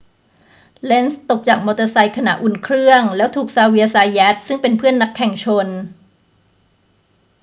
[0.85, 5.67] เลนซ์ตกจากมอเตอร์ไซค์ขณะอุ่นเครื่อง แล้วถูกซาเวียร์ ซาแยต ซึ่งเป็นเพื่อนนักแข่งชน